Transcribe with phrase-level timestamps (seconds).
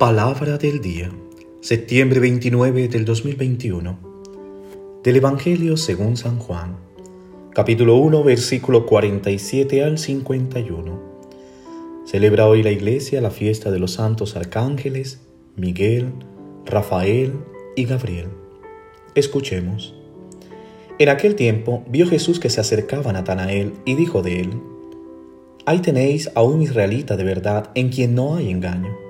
[0.00, 1.10] Palabra del día,
[1.60, 3.98] septiembre 29 del 2021,
[5.04, 6.78] del Evangelio según San Juan,
[7.52, 11.02] capítulo 1, versículo 47 al 51.
[12.06, 15.20] Celebra hoy la Iglesia la fiesta de los santos arcángeles
[15.56, 16.14] Miguel,
[16.64, 17.34] Rafael
[17.76, 18.28] y Gabriel.
[19.14, 19.94] Escuchemos.
[20.98, 24.62] En aquel tiempo vio Jesús que se acercaba a Natanael y dijo de él,
[25.66, 29.09] Ahí tenéis a un israelita de verdad en quien no hay engaño.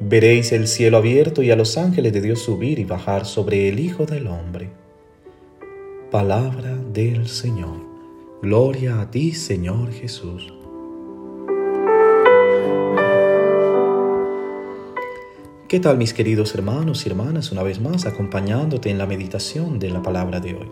[0.00, 3.80] veréis el cielo abierto y a los ángeles de Dios subir y bajar sobre el
[3.80, 4.70] Hijo del Hombre.
[6.10, 7.80] Palabra del Señor.
[8.40, 10.54] Gloria a ti, Señor Jesús.
[15.68, 17.52] ¿Qué tal mis queridos hermanos y hermanas?
[17.52, 20.68] Una vez más acompañándote en la meditación de la palabra de hoy.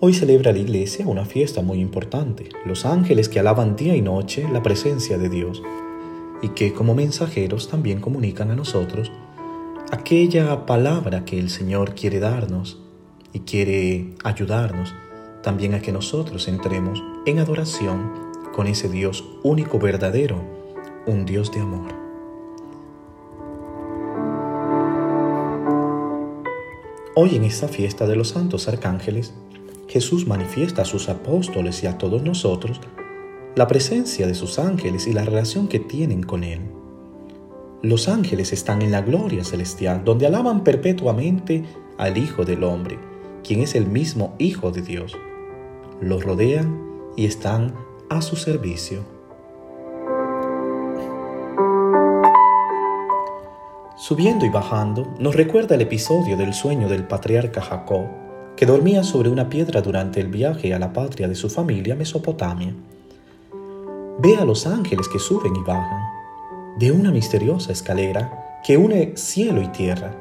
[0.00, 4.46] Hoy celebra la iglesia una fiesta muy importante, los ángeles que alaban día y noche
[4.52, 5.62] la presencia de Dios
[6.42, 9.10] y que como mensajeros también comunican a nosotros
[9.90, 12.78] aquella palabra que el Señor quiere darnos
[13.32, 14.94] y quiere ayudarnos
[15.42, 18.12] también a que nosotros entremos en adoración
[18.52, 20.42] con ese Dios único verdadero,
[21.06, 21.94] un Dios de amor.
[27.14, 29.34] Hoy en esta fiesta de los santos arcángeles,
[29.88, 32.80] Jesús manifiesta a sus apóstoles y a todos nosotros
[33.56, 36.60] la presencia de sus ángeles y la relación que tienen con Él.
[37.80, 41.64] Los ángeles están en la gloria celestial, donde alaban perpetuamente
[41.96, 42.98] al Hijo del Hombre,
[43.42, 45.16] quien es el mismo Hijo de Dios.
[46.02, 46.78] Los rodean
[47.16, 47.74] y están
[48.10, 49.02] a su servicio.
[53.96, 58.04] Subiendo y bajando, nos recuerda el episodio del sueño del patriarca Jacob,
[58.54, 62.74] que dormía sobre una piedra durante el viaje a la patria de su familia Mesopotamia.
[64.18, 66.02] Ve a los ángeles que suben y bajan
[66.78, 70.16] de una misteriosa escalera que une cielo y tierra,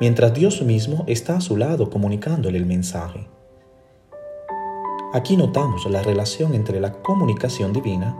[0.00, 3.28] mientras Dios mismo está a su lado comunicándole el mensaje.
[5.12, 8.16] Aquí notamos la relación entre la comunicación divina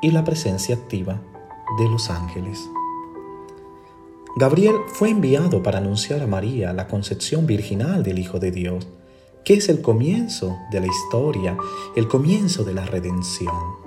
[0.00, 1.22] y la presencia activa
[1.78, 2.68] de los ángeles.
[4.36, 8.88] Gabriel fue enviado para anunciar a María la concepción virginal del Hijo de Dios,
[9.44, 11.56] que es el comienzo de la historia,
[11.94, 13.81] el comienzo de la redención.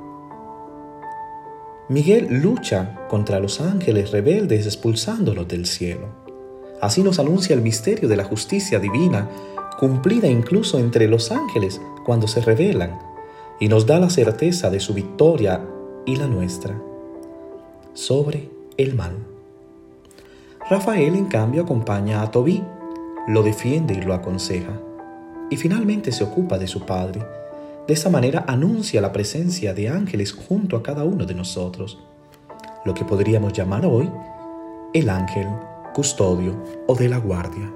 [1.87, 6.07] Miguel lucha contra los ángeles rebeldes expulsándolos del cielo.
[6.81, 9.29] Así nos anuncia el misterio de la justicia divina,
[9.79, 12.97] cumplida incluso entre los ángeles cuando se rebelan,
[13.59, 15.61] y nos da la certeza de su victoria
[16.05, 16.75] y la nuestra
[17.93, 19.15] sobre el mal.
[20.69, 22.63] Rafael, en cambio, acompaña a Tobí,
[23.27, 24.79] lo defiende y lo aconseja,
[25.49, 27.25] y finalmente se ocupa de su padre,
[27.87, 31.99] de esa manera anuncia la presencia de ángeles junto a cada uno de nosotros,
[32.83, 34.09] lo que podríamos llamar hoy
[34.93, 35.47] el ángel
[35.93, 36.55] custodio
[36.87, 37.71] o de la guardia.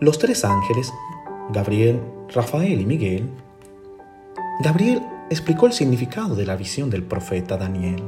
[0.00, 0.92] Los tres ángeles,
[1.52, 2.00] Gabriel,
[2.30, 3.30] Rafael y Miguel,
[4.64, 8.02] Gabriel explicó el significado de la visión del profeta Daniel.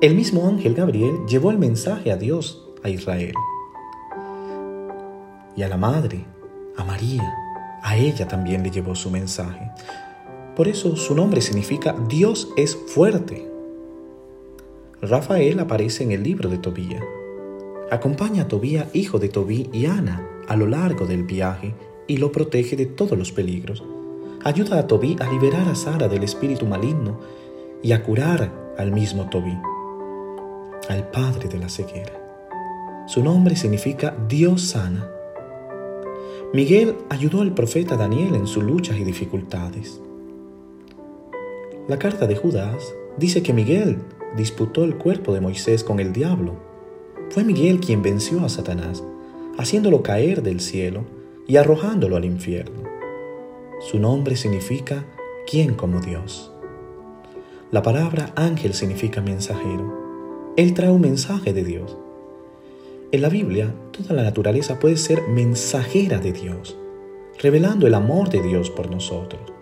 [0.00, 3.34] El mismo ángel Gabriel llevó el mensaje a Dios, a Israel
[5.56, 6.24] y a la madre,
[6.76, 7.34] a María,
[7.82, 9.70] a ella también le llevó su mensaje.
[10.56, 13.48] Por eso su nombre significa Dios es fuerte.
[15.00, 17.00] Rafael aparece en el libro de Tobía.
[17.90, 21.74] Acompaña a Tobía, hijo de Tobí y Ana, a lo largo del viaje
[22.06, 23.84] y lo protege de todos los peligros.
[24.44, 27.20] Ayuda a Tobí a liberar a Sara del espíritu maligno
[27.82, 29.56] y a curar al mismo Tobí,
[30.88, 32.18] al padre de la ceguera.
[33.06, 35.08] Su nombre significa Dios sana
[36.54, 40.02] Miguel ayudó al profeta Daniel en sus luchas y dificultades.
[41.88, 43.96] La carta de Judas dice que Miguel
[44.36, 46.56] disputó el cuerpo de Moisés con el diablo.
[47.30, 49.02] Fue Miguel quien venció a Satanás,
[49.56, 51.04] haciéndolo caer del cielo
[51.48, 52.82] y arrojándolo al infierno.
[53.80, 55.06] Su nombre significa
[55.50, 56.52] ¿quién como Dios?
[57.70, 60.52] La palabra ángel significa mensajero.
[60.58, 61.96] Él trae un mensaje de Dios.
[63.12, 66.78] En la Biblia, toda la naturaleza puede ser mensajera de Dios,
[67.38, 69.52] revelando el amor de Dios por nosotros.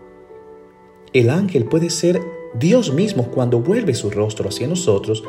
[1.13, 2.23] El ángel puede ser
[2.55, 5.25] Dios mismo cuando vuelve su rostro hacia nosotros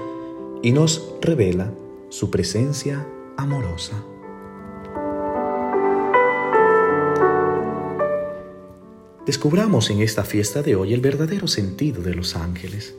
[0.62, 1.74] y nos revela
[2.10, 3.08] su presencia
[3.38, 4.06] amorosa.
[9.26, 12.94] Descubramos en esta fiesta de hoy el verdadero sentido de los ángeles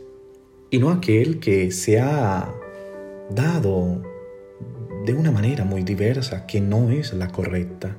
[0.69, 2.53] y no aquel que se ha
[3.31, 4.03] dado
[5.05, 7.97] de una manera muy diversa que no es la correcta.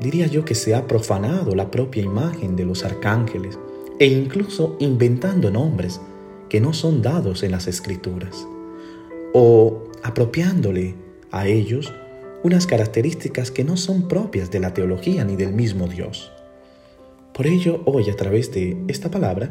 [0.00, 3.58] Diría yo que se ha profanado la propia imagen de los arcángeles
[3.98, 6.00] e incluso inventando nombres
[6.48, 8.46] que no son dados en las escrituras
[9.32, 10.94] o apropiándole
[11.30, 11.92] a ellos
[12.42, 16.30] unas características que no son propias de la teología ni del mismo Dios.
[17.34, 19.50] Por ello, hoy a través de esta palabra,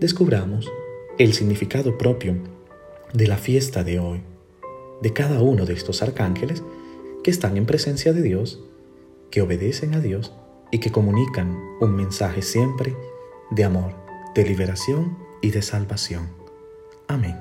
[0.00, 0.70] descubramos
[1.18, 2.36] el significado propio
[3.12, 4.20] de la fiesta de hoy,
[5.04, 6.62] de cada uno de estos arcángeles
[7.22, 8.64] que están en presencia de Dios,
[9.30, 10.32] que obedecen a Dios
[10.72, 12.96] y que comunican un mensaje siempre
[13.50, 13.92] de amor,
[14.34, 16.30] de liberación y de salvación.
[17.06, 17.36] Amén.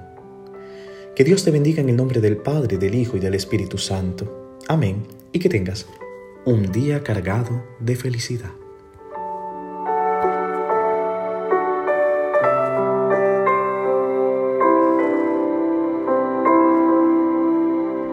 [1.15, 4.57] Que Dios te bendiga en el nombre del Padre, del Hijo y del Espíritu Santo.
[4.67, 5.07] Amén.
[5.31, 5.87] Y que tengas
[6.43, 8.51] un día cargado de felicidad.